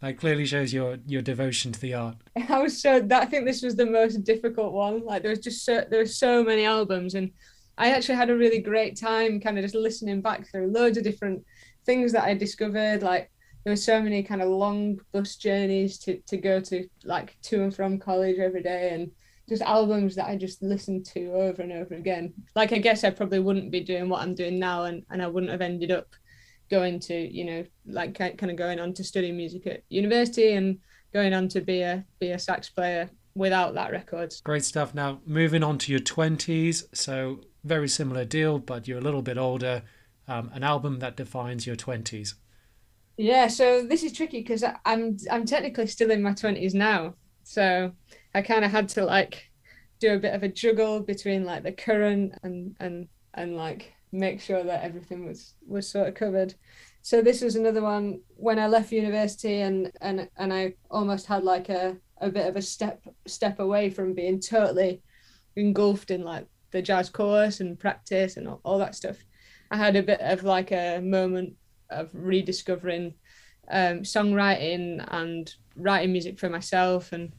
That 0.00 0.18
clearly 0.18 0.46
shows 0.46 0.74
your 0.74 0.98
your 1.06 1.22
devotion 1.22 1.72
to 1.72 1.80
the 1.80 1.94
art. 1.94 2.16
I 2.48 2.58
was 2.58 2.80
so 2.80 3.00
that 3.00 3.22
I 3.22 3.26
think 3.26 3.46
this 3.46 3.62
was 3.62 3.76
the 3.76 3.86
most 3.86 4.24
difficult 4.24 4.72
one. 4.72 5.04
Like 5.04 5.22
there 5.22 5.30
was 5.30 5.38
just 5.38 5.64
so 5.64 5.84
there 5.88 6.00
were 6.00 6.06
so 6.06 6.42
many 6.42 6.64
albums, 6.64 7.14
and 7.14 7.30
I 7.78 7.90
actually 7.90 8.16
had 8.16 8.30
a 8.30 8.36
really 8.36 8.58
great 8.58 8.98
time, 8.98 9.40
kind 9.40 9.58
of 9.58 9.64
just 9.64 9.74
listening 9.74 10.20
back 10.22 10.50
through 10.50 10.72
loads 10.72 10.96
of 10.96 11.04
different 11.04 11.44
things 11.84 12.12
that 12.12 12.24
I 12.24 12.34
discovered. 12.34 13.02
Like 13.02 13.30
there 13.64 13.72
were 13.72 13.76
so 13.76 14.00
many 14.00 14.22
kind 14.22 14.42
of 14.42 14.48
long 14.48 14.98
bus 15.12 15.36
journeys 15.36 15.98
to 16.00 16.18
to 16.26 16.36
go 16.36 16.60
to 16.60 16.88
like 17.04 17.36
to 17.42 17.62
and 17.62 17.74
from 17.74 17.98
college 17.98 18.38
every 18.38 18.62
day, 18.62 18.90
and 18.92 19.10
just 19.48 19.62
albums 19.62 20.14
that 20.16 20.28
I 20.28 20.36
just 20.36 20.62
listened 20.62 21.06
to 21.06 21.32
over 21.32 21.62
and 21.62 21.72
over 21.72 21.94
again. 21.94 22.32
Like 22.54 22.72
I 22.72 22.78
guess 22.78 23.04
I 23.04 23.10
probably 23.10 23.40
wouldn't 23.40 23.70
be 23.70 23.80
doing 23.80 24.08
what 24.08 24.22
I'm 24.22 24.34
doing 24.34 24.58
now, 24.58 24.84
and 24.84 25.04
and 25.10 25.22
I 25.22 25.26
wouldn't 25.26 25.52
have 25.52 25.60
ended 25.60 25.90
up 25.90 26.08
going 26.70 26.98
to 26.98 27.14
you 27.14 27.44
know 27.44 27.64
like 27.86 28.14
kind 28.14 28.50
of 28.50 28.56
going 28.56 28.80
on 28.80 28.92
to 28.94 29.04
study 29.04 29.30
music 29.32 29.66
at 29.66 29.82
university 29.88 30.52
and 30.52 30.78
going 31.12 31.32
on 31.32 31.48
to 31.48 31.60
be 31.60 31.82
a 31.82 32.04
be 32.18 32.30
a 32.30 32.38
sax 32.38 32.68
player 32.68 33.08
without 33.34 33.74
that 33.74 33.92
record. 33.92 34.34
Great 34.44 34.64
stuff. 34.64 34.94
Now 34.94 35.20
moving 35.26 35.62
on 35.62 35.78
to 35.78 35.92
your 35.92 36.00
twenties, 36.00 36.84
so 36.92 37.40
very 37.66 37.88
similar 37.88 38.24
deal, 38.24 38.58
but 38.58 38.86
you're 38.86 38.98
a 38.98 39.02
little 39.02 39.22
bit 39.22 39.38
older. 39.38 39.82
Um, 40.28 40.50
an 40.54 40.62
album 40.62 40.98
that 41.00 41.16
defines 41.16 41.66
your 41.66 41.76
twenties. 41.76 42.34
Yeah, 43.16 43.48
so 43.48 43.82
this 43.82 44.02
is 44.02 44.12
tricky 44.12 44.40
because 44.40 44.64
I'm 44.84 45.16
I'm 45.30 45.46
technically 45.46 45.86
still 45.86 46.10
in 46.10 46.22
my 46.22 46.32
twenties 46.34 46.74
now, 46.74 47.14
so 47.44 47.92
I 48.34 48.42
kind 48.42 48.64
of 48.64 48.70
had 48.70 48.88
to 48.90 49.04
like 49.04 49.50
do 49.98 50.14
a 50.14 50.18
bit 50.18 50.34
of 50.34 50.42
a 50.42 50.48
juggle 50.48 51.00
between 51.00 51.44
like 51.44 51.62
the 51.62 51.72
current 51.72 52.34
and 52.42 52.76
and 52.80 53.08
and 53.34 53.56
like 53.56 53.92
make 54.12 54.40
sure 54.40 54.62
that 54.62 54.84
everything 54.84 55.26
was 55.26 55.54
was 55.66 55.88
sort 55.88 56.08
of 56.08 56.14
covered. 56.14 56.54
So 57.02 57.22
this 57.22 57.40
was 57.40 57.54
another 57.56 57.82
one 57.82 58.20
when 58.34 58.58
I 58.58 58.66
left 58.66 58.92
university 58.92 59.60
and 59.60 59.92
and 60.00 60.28
and 60.36 60.52
I 60.52 60.74
almost 60.90 61.26
had 61.26 61.44
like 61.44 61.68
a 61.68 61.96
a 62.20 62.30
bit 62.30 62.46
of 62.46 62.56
a 62.56 62.62
step 62.62 63.00
step 63.26 63.60
away 63.60 63.90
from 63.90 64.14
being 64.14 64.40
totally 64.40 65.02
engulfed 65.54 66.10
in 66.10 66.22
like 66.22 66.46
the 66.76 66.82
jazz 66.82 67.08
course 67.08 67.60
and 67.60 67.78
practice 67.78 68.36
and 68.36 68.46
all, 68.46 68.60
all 68.62 68.78
that 68.78 68.94
stuff. 68.94 69.16
I 69.70 69.78
had 69.78 69.96
a 69.96 70.02
bit 70.02 70.20
of 70.20 70.44
like 70.44 70.72
a 70.72 71.00
moment 71.00 71.54
of 71.88 72.10
rediscovering 72.12 73.14
um, 73.70 74.00
songwriting 74.00 75.02
and 75.10 75.52
writing 75.74 76.12
music 76.12 76.38
for 76.38 76.48
myself 76.50 77.12
and 77.12 77.32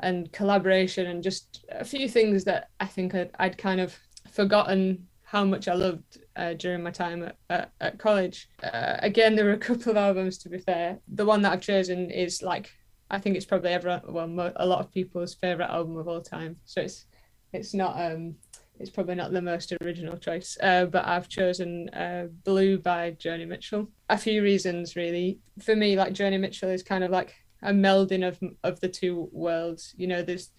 and 0.00 0.32
collaboration 0.32 1.06
and 1.06 1.22
just 1.22 1.64
a 1.70 1.84
few 1.84 2.08
things 2.08 2.44
that 2.44 2.68
I 2.80 2.86
think 2.86 3.14
I'd, 3.14 3.30
I'd 3.38 3.58
kind 3.58 3.80
of 3.80 3.96
forgotten 4.30 5.06
how 5.22 5.44
much 5.44 5.68
I 5.68 5.74
loved 5.74 6.18
uh, 6.36 6.54
during 6.54 6.82
my 6.82 6.90
time 6.90 7.22
at, 7.22 7.36
at, 7.48 7.72
at 7.80 7.98
college. 7.98 8.48
Uh, 8.62 8.96
again, 8.98 9.36
there 9.36 9.44
were 9.44 9.52
a 9.52 9.68
couple 9.68 9.90
of 9.90 9.96
albums 9.96 10.38
to 10.38 10.48
be 10.48 10.58
fair. 10.58 10.98
The 11.08 11.24
one 11.24 11.42
that 11.42 11.52
I've 11.52 11.60
chosen 11.60 12.10
is 12.10 12.42
like 12.42 12.70
I 13.10 13.18
think 13.18 13.36
it's 13.36 13.46
probably 13.46 13.70
everyone, 13.70 14.02
well, 14.08 14.28
mo- 14.28 14.52
a 14.56 14.66
lot 14.66 14.80
of 14.80 14.92
people's 14.92 15.34
favorite 15.34 15.70
album 15.70 15.96
of 15.96 16.06
all 16.06 16.22
time. 16.22 16.56
So 16.64 16.80
it's 16.80 17.06
it's 17.52 17.74
not 17.74 17.94
um 18.00 18.34
it's 18.78 18.90
probably 18.90 19.14
not 19.14 19.32
the 19.32 19.42
most 19.42 19.72
original 19.82 20.16
choice, 20.16 20.58
uh, 20.62 20.86
but 20.86 21.06
I've 21.06 21.28
chosen 21.28 21.88
uh, 21.90 22.26
Blue 22.44 22.78
by 22.78 23.12
Joni 23.12 23.46
Mitchell. 23.46 23.88
A 24.10 24.18
few 24.18 24.42
reasons, 24.42 24.96
really. 24.96 25.38
For 25.62 25.76
me, 25.76 25.96
like 25.96 26.12
Joni 26.12 26.40
Mitchell 26.40 26.70
is 26.70 26.82
kind 26.82 27.04
of 27.04 27.10
like 27.10 27.34
a 27.62 27.72
melding 27.72 28.26
of 28.26 28.38
of 28.62 28.80
the 28.80 28.88
two 28.88 29.28
worlds. 29.32 29.94
You 29.96 30.08
know, 30.08 30.22
there's 30.22 30.50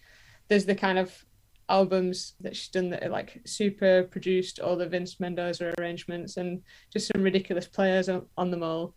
there's 0.48 0.64
the 0.64 0.74
kind 0.74 0.98
of 0.98 1.24
albums 1.68 2.34
that 2.40 2.56
she's 2.56 2.68
done 2.68 2.90
that 2.90 3.02
are 3.02 3.10
like 3.10 3.42
super 3.44 4.04
produced, 4.04 4.60
all 4.60 4.76
the 4.76 4.88
Vince 4.88 5.20
Mendoza 5.20 5.74
arrangements, 5.78 6.36
and 6.36 6.62
just 6.92 7.10
some 7.12 7.22
ridiculous 7.22 7.66
players 7.66 8.08
on, 8.08 8.26
on 8.38 8.50
them 8.50 8.62
all. 8.62 8.94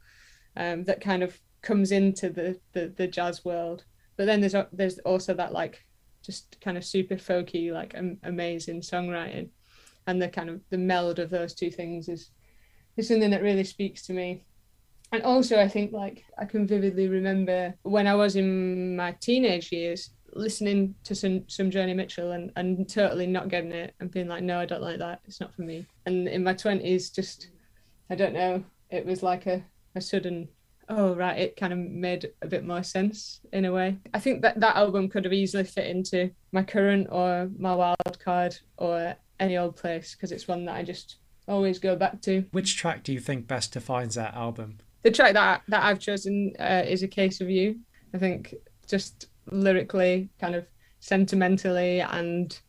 Um, 0.55 0.85
that 0.85 1.01
kind 1.01 1.23
of 1.23 1.39
comes 1.61 1.91
into 1.91 2.29
the, 2.29 2.59
the 2.73 2.93
the 2.95 3.07
jazz 3.07 3.43
world. 3.43 3.83
But 4.15 4.27
then 4.27 4.39
there's 4.39 4.55
there's 4.71 4.99
also 4.99 5.33
that 5.33 5.51
like 5.51 5.85
just 6.23 6.59
kind 6.61 6.77
of 6.77 6.85
super 6.85 7.15
folky, 7.15 7.71
like 7.71 7.93
um, 7.97 8.17
amazing 8.23 8.81
songwriting, 8.81 9.49
and 10.07 10.21
the 10.21 10.29
kind 10.29 10.49
of 10.49 10.61
the 10.69 10.77
meld 10.77 11.19
of 11.19 11.29
those 11.29 11.53
two 11.53 11.71
things 11.71 12.09
is 12.09 12.31
is 12.97 13.07
something 13.07 13.31
that 13.31 13.41
really 13.41 13.63
speaks 13.63 14.05
to 14.07 14.13
me. 14.13 14.43
And 15.11 15.23
also, 15.23 15.59
I 15.59 15.67
think 15.67 15.91
like 15.91 16.23
I 16.38 16.45
can 16.45 16.67
vividly 16.67 17.07
remember 17.07 17.73
when 17.83 18.07
I 18.07 18.15
was 18.15 18.35
in 18.35 18.95
my 18.95 19.13
teenage 19.19 19.71
years 19.71 20.11
listening 20.33 20.93
to 21.03 21.15
some 21.15 21.47
some 21.47 21.71
Joni 21.71 21.95
Mitchell 21.95 22.33
and 22.33 22.51
and 22.55 22.88
totally 22.88 23.25
not 23.25 23.49
getting 23.49 23.71
it 23.71 23.95
and 23.99 24.11
being 24.11 24.27
like, 24.27 24.43
no, 24.43 24.59
I 24.59 24.65
don't 24.65 24.81
like 24.81 24.99
that. 24.99 25.21
It's 25.25 25.39
not 25.39 25.55
for 25.55 25.63
me. 25.63 25.85
And 26.05 26.27
in 26.27 26.43
my 26.43 26.53
twenties, 26.53 27.09
just 27.09 27.49
I 28.09 28.15
don't 28.15 28.33
know. 28.33 28.63
It 28.89 29.05
was 29.05 29.23
like 29.23 29.47
a 29.47 29.63
a 29.95 30.01
sudden 30.01 30.47
oh 30.89 31.15
right 31.15 31.38
it 31.38 31.55
kind 31.55 31.72
of 31.72 31.79
made 31.79 32.31
a 32.41 32.48
bit 32.48 32.65
more 32.65 32.84
sense 32.84 33.41
in 33.53 33.65
a 33.65 33.72
way. 33.72 33.98
I 34.13 34.19
think 34.19 34.41
that 34.41 34.60
that 34.60 34.75
album 34.75 35.10
could 35.10 35.25
have 35.25 35.34
easily 35.34 35.63
fit 35.63 35.88
into 35.88 36.31
my 36.51 36.63
current 36.63 37.08
or 37.12 37.50
my 37.58 37.74
wild 37.75 38.19
card 38.24 38.58
or 38.77 39.15
any 39.39 39.58
old 39.58 39.75
place 39.75 40.15
because 40.15 40.34
it's 40.34 40.50
one 40.50 40.65
that 40.65 40.75
i 40.75 40.84
just 40.84 41.17
always 41.48 41.79
go 41.79 41.96
back 41.96 42.22
to. 42.22 42.46
Which 42.51 42.77
track 42.77 43.03
do 43.03 43.13
you 43.13 43.19
think 43.19 43.48
best 43.48 43.74
defines 43.74 44.15
that 44.15 44.36
album? 44.36 44.79
the 45.03 45.12
track 45.12 45.34
that 45.34 45.62
that 45.67 45.84
i've 45.84 46.00
chosen 46.00 46.53
uh, 46.60 46.84
is 46.86 47.03
a 47.03 47.08
case 47.08 47.41
of 47.41 47.50
you. 47.50 47.79
I 48.13 48.17
think 48.17 48.53
just 48.88 49.27
lyrically 49.51 50.29
kind 50.39 50.55
of 50.55 50.65
sentimentally 51.00 52.01
and 52.01 52.60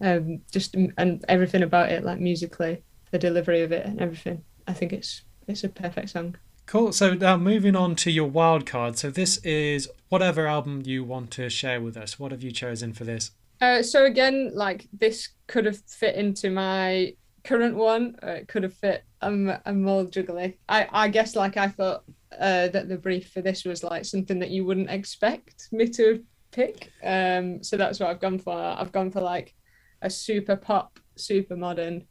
um, 0.00 0.40
just 0.52 0.74
and 0.74 1.24
everything 1.28 1.62
about 1.62 1.90
it 1.90 2.04
like 2.04 2.20
musically 2.20 2.82
the 3.10 3.18
delivery 3.18 3.62
of 3.62 3.72
it 3.72 3.84
and 3.86 4.00
everything 4.00 4.44
i 4.68 4.72
think 4.72 4.92
it's 4.92 5.22
it's 5.48 5.64
a 5.64 5.68
perfect 5.68 6.10
song 6.10 6.36
Cool. 6.68 6.92
So 6.92 7.14
now 7.14 7.38
moving 7.38 7.74
on 7.74 7.94
to 7.96 8.10
your 8.10 8.28
wild 8.28 8.66
card. 8.66 8.98
So 8.98 9.10
this 9.10 9.38
is 9.38 9.88
whatever 10.10 10.46
album 10.46 10.82
you 10.84 11.02
want 11.02 11.30
to 11.30 11.48
share 11.48 11.80
with 11.80 11.96
us. 11.96 12.18
What 12.18 12.30
have 12.30 12.42
you 12.42 12.52
chosen 12.52 12.92
for 12.92 13.04
this? 13.04 13.30
Uh, 13.58 13.82
so 13.82 14.04
again, 14.04 14.50
like 14.52 14.86
this 14.92 15.30
could 15.46 15.64
have 15.64 15.78
fit 15.78 16.14
into 16.14 16.50
my 16.50 17.14
current 17.42 17.74
one. 17.74 18.16
Or 18.22 18.28
it 18.28 18.48
could 18.48 18.64
have 18.64 18.74
fit. 18.74 19.04
I'm 19.22 19.50
I'm 19.64 19.80
more 19.82 20.04
juggly. 20.04 20.58
I 20.68 20.86
I 20.92 21.08
guess 21.08 21.34
like 21.34 21.56
I 21.56 21.68
thought 21.68 22.04
uh, 22.38 22.68
that 22.68 22.90
the 22.90 22.98
brief 22.98 23.30
for 23.30 23.40
this 23.40 23.64
was 23.64 23.82
like 23.82 24.04
something 24.04 24.38
that 24.40 24.50
you 24.50 24.66
wouldn't 24.66 24.90
expect 24.90 25.68
me 25.72 25.88
to 25.88 26.22
pick. 26.50 26.92
Um, 27.02 27.62
so 27.62 27.78
that's 27.78 27.98
what 27.98 28.10
I've 28.10 28.20
gone 28.20 28.38
for. 28.38 28.52
I've 28.52 28.92
gone 28.92 29.10
for 29.10 29.22
like 29.22 29.54
a 30.02 30.10
super 30.10 30.54
pop, 30.54 31.00
super 31.16 31.56
modern 31.56 32.04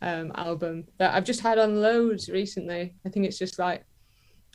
um, 0.00 0.32
album 0.34 0.86
that 0.98 1.14
I've 1.14 1.24
just 1.24 1.40
had 1.40 1.60
on 1.60 1.80
loads 1.80 2.28
recently. 2.28 2.96
I 3.06 3.08
think 3.08 3.26
it's 3.26 3.38
just 3.38 3.60
like 3.60 3.84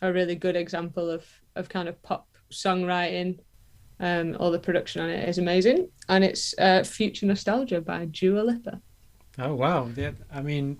a 0.01 0.11
really 0.11 0.35
good 0.35 0.55
example 0.55 1.09
of 1.09 1.25
of 1.55 1.69
kind 1.69 1.87
of 1.87 2.01
pop 2.03 2.27
songwriting. 2.51 3.39
Um, 3.99 4.37
all 4.39 4.51
the 4.51 4.59
production 4.59 5.01
on 5.01 5.09
it 5.09 5.27
is 5.27 5.39
amazing, 5.39 5.89
and 6.07 6.23
it's 6.23 6.53
uh, 6.59 6.83
"Future 6.83 7.25
Nostalgia" 7.25 7.81
by 7.81 8.05
Dua 8.05 8.41
Lipa. 8.41 8.81
Oh 9.39 9.55
wow! 9.55 9.89
Yeah, 9.95 10.11
I 10.31 10.41
mean, 10.41 10.79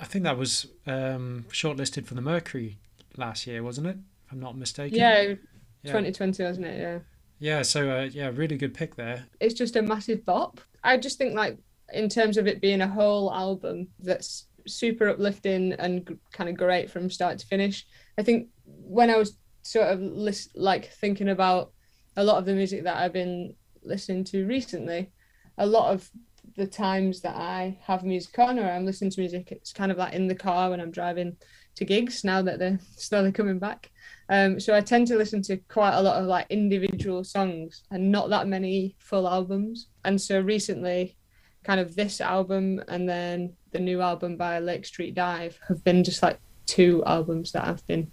I 0.00 0.04
think 0.04 0.24
that 0.24 0.36
was 0.36 0.66
um, 0.86 1.46
shortlisted 1.50 2.06
for 2.06 2.14
the 2.14 2.20
Mercury 2.20 2.78
last 3.16 3.46
year, 3.46 3.62
wasn't 3.62 3.86
it? 3.86 3.96
If 4.26 4.32
I'm 4.32 4.40
not 4.40 4.56
mistaken. 4.56 4.98
Yeah, 4.98 5.34
yeah. 5.82 5.92
2020, 5.92 6.42
wasn't 6.44 6.66
it? 6.66 6.80
Yeah. 6.80 6.98
Yeah. 7.38 7.62
So 7.62 7.90
uh, 7.90 8.08
yeah, 8.12 8.30
really 8.34 8.56
good 8.56 8.74
pick 8.74 8.96
there. 8.96 9.26
It's 9.40 9.54
just 9.54 9.76
a 9.76 9.82
massive 9.82 10.24
bop. 10.26 10.60
I 10.84 10.98
just 10.98 11.16
think 11.16 11.34
like 11.34 11.58
in 11.92 12.08
terms 12.08 12.36
of 12.36 12.46
it 12.46 12.60
being 12.60 12.82
a 12.82 12.88
whole 12.88 13.32
album 13.32 13.88
that's 13.98 14.46
super 14.66 15.08
uplifting 15.08 15.72
and 15.74 16.18
kind 16.32 16.50
of 16.50 16.56
great 16.56 16.90
from 16.90 17.10
start 17.10 17.38
to 17.38 17.46
finish. 17.46 17.86
I 18.18 18.22
think 18.22 18.48
when 18.88 19.10
I 19.10 19.16
was 19.16 19.36
sort 19.62 19.88
of 19.88 20.00
list, 20.00 20.56
like 20.56 20.90
thinking 20.92 21.28
about 21.28 21.72
a 22.16 22.24
lot 22.24 22.38
of 22.38 22.46
the 22.46 22.54
music 22.54 22.84
that 22.84 22.96
I've 22.96 23.12
been 23.12 23.54
listening 23.82 24.24
to 24.24 24.46
recently, 24.46 25.12
a 25.58 25.66
lot 25.66 25.92
of 25.92 26.10
the 26.56 26.66
times 26.66 27.20
that 27.20 27.36
I 27.36 27.78
have 27.82 28.02
music 28.02 28.36
on 28.38 28.58
or 28.58 28.68
I'm 28.68 28.86
listening 28.86 29.10
to 29.12 29.20
music, 29.20 29.52
it's 29.52 29.72
kind 29.72 29.92
of 29.92 29.98
like 29.98 30.14
in 30.14 30.26
the 30.26 30.34
car 30.34 30.70
when 30.70 30.80
I'm 30.80 30.90
driving 30.90 31.36
to 31.76 31.84
gigs 31.84 32.24
now 32.24 32.42
that 32.42 32.58
they're 32.58 32.80
slowly 32.96 33.30
coming 33.30 33.58
back. 33.58 33.90
Um, 34.28 34.58
so 34.58 34.74
I 34.74 34.80
tend 34.80 35.06
to 35.08 35.16
listen 35.16 35.42
to 35.42 35.56
quite 35.68 35.94
a 35.94 36.02
lot 36.02 36.20
of 36.20 36.26
like 36.26 36.46
individual 36.50 37.22
songs 37.22 37.84
and 37.90 38.10
not 38.10 38.30
that 38.30 38.48
many 38.48 38.96
full 38.98 39.28
albums. 39.28 39.88
And 40.04 40.20
so 40.20 40.40
recently, 40.40 41.16
kind 41.64 41.80
of 41.80 41.94
this 41.94 42.20
album 42.20 42.82
and 42.88 43.08
then 43.08 43.54
the 43.72 43.78
new 43.78 44.00
album 44.00 44.36
by 44.36 44.58
Lake 44.58 44.86
Street 44.86 45.14
Dive 45.14 45.58
have 45.68 45.84
been 45.84 46.02
just 46.02 46.22
like 46.22 46.40
two 46.66 47.02
albums 47.06 47.52
that 47.52 47.66
I've 47.66 47.86
been 47.86 48.10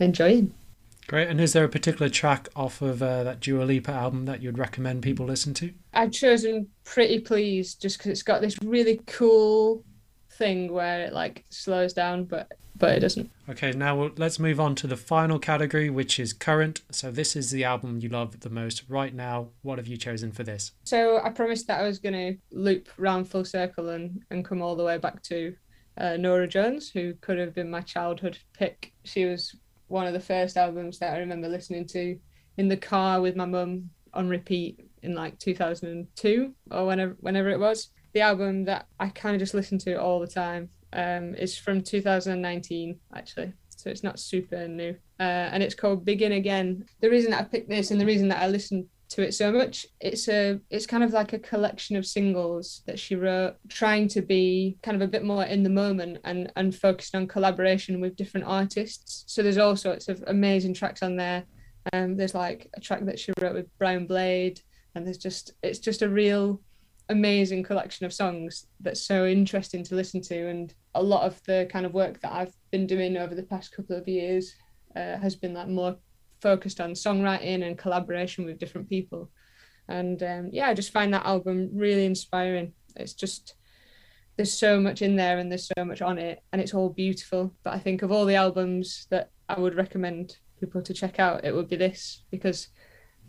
enjoying. 0.00 0.54
Great. 1.06 1.28
And 1.28 1.40
is 1.40 1.54
there 1.54 1.64
a 1.64 1.68
particular 1.68 2.08
track 2.08 2.48
off 2.54 2.80
of 2.82 3.02
uh, 3.02 3.24
that 3.24 3.40
Dua 3.40 3.64
Lipa 3.64 3.90
album 3.90 4.26
that 4.26 4.42
you'd 4.42 4.58
recommend 4.58 5.02
people 5.02 5.26
listen 5.26 5.52
to? 5.54 5.72
I've 5.92 6.12
chosen 6.12 6.68
Pretty 6.84 7.18
Please 7.18 7.74
just 7.74 7.98
because 7.98 8.12
it's 8.12 8.22
got 8.22 8.40
this 8.40 8.56
really 8.62 9.00
cool 9.06 9.84
thing 10.30 10.72
where 10.72 11.02
it 11.06 11.12
like 11.12 11.44
slows 11.50 11.92
down, 11.92 12.24
but 12.24 12.52
but 12.76 12.96
it 12.96 13.00
doesn't. 13.00 13.30
Okay, 13.48 13.72
now 13.72 14.10
let's 14.16 14.38
move 14.38 14.58
on 14.60 14.74
to 14.76 14.86
the 14.86 14.96
final 14.96 15.38
category, 15.38 15.90
which 15.90 16.20
is 16.20 16.32
current. 16.32 16.80
So 16.90 17.10
this 17.10 17.34
is 17.34 17.50
the 17.50 17.64
album 17.64 17.98
you 18.00 18.08
love 18.08 18.40
the 18.40 18.48
most 18.48 18.84
right 18.88 19.14
now. 19.14 19.48
What 19.62 19.78
have 19.78 19.88
you 19.88 19.96
chosen 19.96 20.32
for 20.32 20.44
this? 20.44 20.72
So 20.84 21.20
I 21.22 21.30
promised 21.30 21.66
that 21.66 21.80
I 21.80 21.86
was 21.86 21.98
going 21.98 22.14
to 22.14 22.36
loop 22.56 22.88
round 22.96 23.28
full 23.28 23.44
circle 23.44 23.88
and 23.88 24.22
and 24.30 24.44
come 24.44 24.62
all 24.62 24.76
the 24.76 24.84
way 24.84 24.96
back 24.96 25.22
to 25.24 25.56
uh, 25.98 26.16
Norah 26.16 26.48
Jones, 26.48 26.88
who 26.88 27.14
could 27.20 27.38
have 27.38 27.52
been 27.52 27.68
my 27.68 27.80
childhood 27.80 28.38
pick. 28.54 28.92
She 29.04 29.24
was 29.24 29.56
one 29.90 30.06
of 30.06 30.12
the 30.12 30.20
first 30.20 30.56
albums 30.56 30.98
that 30.98 31.14
I 31.14 31.18
remember 31.18 31.48
listening 31.48 31.86
to 31.88 32.18
in 32.56 32.68
the 32.68 32.76
car 32.76 33.20
with 33.20 33.36
my 33.36 33.44
mum 33.44 33.90
on 34.14 34.28
repeat 34.28 34.80
in 35.02 35.14
like 35.14 35.38
2002 35.38 36.54
or 36.70 36.86
whenever 36.86 37.16
whenever 37.20 37.50
it 37.50 37.60
was. 37.60 37.90
The 38.12 38.20
album 38.20 38.64
that 38.64 38.86
I 38.98 39.08
kind 39.08 39.34
of 39.34 39.40
just 39.40 39.54
listen 39.54 39.78
to 39.78 39.94
all 40.00 40.20
the 40.20 40.26
time 40.26 40.68
um, 40.92 41.34
is 41.34 41.56
from 41.56 41.80
2019 41.80 42.98
actually, 43.14 43.52
so 43.76 43.90
it's 43.90 44.02
not 44.02 44.18
super 44.18 44.66
new, 44.66 44.96
uh, 45.18 45.48
and 45.52 45.62
it's 45.62 45.74
called 45.74 46.04
Begin 46.04 46.32
Again. 46.32 46.84
The 47.00 47.10
reason 47.10 47.30
that 47.30 47.40
I 47.40 47.44
picked 47.44 47.68
this 47.68 47.90
and 47.90 48.00
the 48.00 48.06
reason 48.06 48.28
that 48.28 48.42
I 48.42 48.48
listened 48.48 48.86
to 49.10 49.22
it 49.22 49.34
so 49.34 49.52
much. 49.52 49.86
It's 50.00 50.28
a 50.28 50.60
it's 50.70 50.86
kind 50.86 51.02
of 51.02 51.12
like 51.12 51.32
a 51.32 51.38
collection 51.38 51.96
of 51.96 52.06
singles 52.06 52.82
that 52.86 52.98
she 52.98 53.16
wrote 53.16 53.56
trying 53.68 54.08
to 54.08 54.22
be 54.22 54.78
kind 54.82 54.96
of 54.96 55.02
a 55.02 55.10
bit 55.10 55.24
more 55.24 55.44
in 55.44 55.62
the 55.62 55.70
moment 55.70 56.18
and 56.24 56.50
and 56.56 56.74
focused 56.74 57.14
on 57.14 57.26
collaboration 57.26 58.00
with 58.00 58.16
different 58.16 58.46
artists. 58.46 59.24
So 59.26 59.42
there's 59.42 59.58
all 59.58 59.76
sorts 59.76 60.08
of 60.08 60.22
amazing 60.26 60.74
tracks 60.74 61.02
on 61.02 61.16
there. 61.16 61.44
Um 61.92 62.16
there's 62.16 62.34
like 62.34 62.68
a 62.76 62.80
track 62.80 63.04
that 63.06 63.18
she 63.18 63.32
wrote 63.40 63.54
with 63.54 63.66
Brian 63.78 64.06
Blade 64.06 64.60
and 64.94 65.04
there's 65.06 65.18
just 65.18 65.52
it's 65.62 65.80
just 65.80 66.02
a 66.02 66.08
real 66.08 66.60
amazing 67.08 67.64
collection 67.64 68.06
of 68.06 68.12
songs 68.12 68.66
that's 68.78 69.02
so 69.02 69.26
interesting 69.26 69.82
to 69.84 69.96
listen 69.96 70.20
to. 70.22 70.48
And 70.48 70.72
a 70.94 71.02
lot 71.02 71.26
of 71.26 71.42
the 71.44 71.68
kind 71.70 71.84
of 71.84 71.92
work 71.92 72.20
that 72.20 72.32
I've 72.32 72.54
been 72.70 72.86
doing 72.86 73.16
over 73.16 73.34
the 73.34 73.42
past 73.42 73.72
couple 73.74 73.96
of 73.96 74.06
years 74.06 74.54
uh, 74.94 75.18
has 75.18 75.34
been 75.34 75.52
like 75.52 75.68
more 75.68 75.96
focused 76.40 76.80
on 76.80 76.92
songwriting 76.92 77.66
and 77.66 77.78
collaboration 77.78 78.44
with 78.44 78.58
different 78.58 78.88
people. 78.88 79.30
And 79.88 80.22
um, 80.22 80.48
yeah, 80.52 80.68
I 80.68 80.74
just 80.74 80.92
find 80.92 81.12
that 81.12 81.26
album 81.26 81.70
really 81.72 82.06
inspiring. 82.06 82.72
It's 82.96 83.14
just 83.14 83.54
there's 84.36 84.52
so 84.52 84.80
much 84.80 85.02
in 85.02 85.16
there 85.16 85.38
and 85.38 85.50
there's 85.50 85.70
so 85.76 85.84
much 85.84 86.00
on 86.00 86.18
it, 86.18 86.42
and 86.52 86.60
it's 86.60 86.74
all 86.74 86.88
beautiful. 86.88 87.54
But 87.62 87.74
I 87.74 87.78
think 87.78 88.02
of 88.02 88.12
all 88.12 88.24
the 88.24 88.36
albums 88.36 89.06
that 89.10 89.30
I 89.48 89.58
would 89.58 89.74
recommend 89.74 90.36
people 90.60 90.82
to 90.82 90.94
check 90.94 91.18
out, 91.18 91.44
it 91.44 91.54
would 91.54 91.68
be 91.68 91.76
this 91.76 92.22
because 92.30 92.68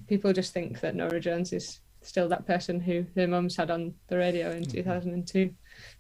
people 0.08 0.34
just 0.34 0.54
think 0.54 0.80
that 0.82 0.96
Norah 0.96 1.20
Jones 1.20 1.54
is 1.54 1.80
still 2.02 2.28
that 2.30 2.48
person 2.48 2.80
who 2.80 3.06
her 3.16 3.28
mum's 3.28 3.56
had 3.56 3.72
on 3.72 3.94
the 4.08 4.18
radio 4.18 4.52
in 4.52 4.64
mm-hmm. 4.64 4.72
2002 4.72 5.54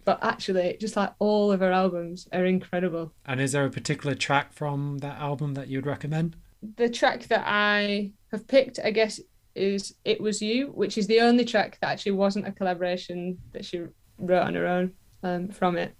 but 0.03 0.19
actually 0.23 0.77
just 0.79 0.95
like 0.95 1.13
all 1.19 1.51
of 1.51 1.59
her 1.59 1.71
albums 1.71 2.27
are 2.33 2.45
incredible 2.45 3.13
and 3.25 3.39
is 3.39 3.51
there 3.51 3.65
a 3.65 3.69
particular 3.69 4.15
track 4.15 4.51
from 4.51 4.97
that 4.99 5.17
album 5.19 5.53
that 5.53 5.67
you'd 5.67 5.85
recommend 5.85 6.35
the 6.75 6.89
track 6.89 7.23
that 7.27 7.43
I 7.45 8.11
have 8.31 8.47
picked, 8.47 8.79
I 8.83 8.91
guess, 8.91 9.19
is 9.55 9.95
"It 10.05 10.21
Was 10.21 10.41
You," 10.41 10.67
which 10.67 10.97
is 10.97 11.07
the 11.07 11.21
only 11.21 11.45
track 11.45 11.77
that 11.81 11.91
actually 11.91 12.13
wasn't 12.13 12.47
a 12.47 12.51
collaboration 12.51 13.37
that 13.51 13.65
she 13.65 13.83
wrote 14.17 14.43
on 14.43 14.55
her 14.55 14.67
own 14.67 14.93
um, 15.23 15.49
from 15.49 15.77
it. 15.77 15.95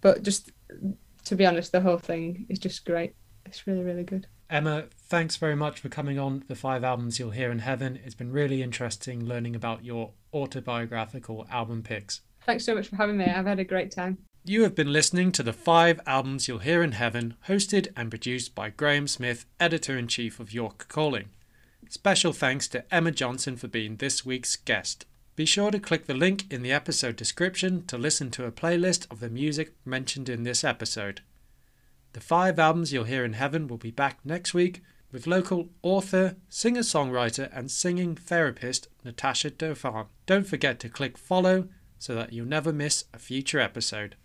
But 0.00 0.22
just 0.22 0.50
to 1.24 1.36
be 1.36 1.46
honest, 1.46 1.72
the 1.72 1.80
whole 1.80 1.98
thing 1.98 2.46
is 2.48 2.58
just 2.58 2.84
great. 2.84 3.14
It's 3.44 3.66
really, 3.66 3.82
really 3.82 4.04
good. 4.04 4.26
Emma, 4.50 4.84
thanks 4.96 5.36
very 5.36 5.56
much 5.56 5.80
for 5.80 5.90
coming 5.90 6.18
on 6.18 6.42
the 6.48 6.54
five 6.54 6.82
albums 6.82 7.18
you'll 7.18 7.30
hear 7.30 7.50
in 7.50 7.58
heaven. 7.58 7.98
It's 8.02 8.14
been 8.14 8.32
really 8.32 8.62
interesting 8.62 9.26
learning 9.26 9.54
about 9.54 9.84
your 9.84 10.12
autobiographical 10.32 11.46
album 11.50 11.82
picks. 11.82 12.22
Thanks 12.46 12.64
so 12.64 12.74
much 12.74 12.88
for 12.88 12.96
having 12.96 13.18
me. 13.18 13.26
I've 13.26 13.44
had 13.44 13.58
a 13.58 13.64
great 13.64 13.90
time. 13.90 14.16
You 14.48 14.62
have 14.62 14.74
been 14.74 14.94
listening 14.94 15.30
to 15.32 15.42
the 15.42 15.52
five 15.52 16.00
albums 16.06 16.48
you'll 16.48 16.60
hear 16.60 16.82
in 16.82 16.92
heaven, 16.92 17.34
hosted 17.48 17.88
and 17.94 18.08
produced 18.08 18.54
by 18.54 18.70
Graeme 18.70 19.06
Smith, 19.06 19.44
editor 19.60 19.98
in 19.98 20.08
chief 20.08 20.40
of 20.40 20.54
York 20.54 20.86
Calling. 20.88 21.28
Special 21.90 22.32
thanks 22.32 22.66
to 22.68 22.82
Emma 22.94 23.10
Johnson 23.10 23.56
for 23.56 23.68
being 23.68 23.96
this 23.96 24.24
week's 24.24 24.56
guest. 24.56 25.04
Be 25.36 25.44
sure 25.44 25.70
to 25.70 25.78
click 25.78 26.06
the 26.06 26.14
link 26.14 26.50
in 26.50 26.62
the 26.62 26.72
episode 26.72 27.14
description 27.16 27.84
to 27.88 27.98
listen 27.98 28.30
to 28.30 28.46
a 28.46 28.50
playlist 28.50 29.06
of 29.10 29.20
the 29.20 29.28
music 29.28 29.74
mentioned 29.84 30.30
in 30.30 30.44
this 30.44 30.64
episode. 30.64 31.20
The 32.14 32.20
five 32.20 32.58
albums 32.58 32.90
you'll 32.90 33.04
hear 33.04 33.26
in 33.26 33.34
heaven 33.34 33.68
will 33.68 33.76
be 33.76 33.90
back 33.90 34.18
next 34.24 34.54
week 34.54 34.82
with 35.12 35.26
local 35.26 35.68
author, 35.82 36.36
singer 36.48 36.80
songwriter, 36.80 37.50
and 37.52 37.70
singing 37.70 38.16
therapist 38.16 38.88
Natasha 39.04 39.50
Dauphin. 39.50 40.06
Don't 40.24 40.46
forget 40.46 40.80
to 40.80 40.88
click 40.88 41.18
follow 41.18 41.68
so 41.98 42.14
that 42.14 42.32
you'll 42.32 42.46
never 42.46 42.72
miss 42.72 43.04
a 43.12 43.18
future 43.18 43.60
episode. 43.60 44.16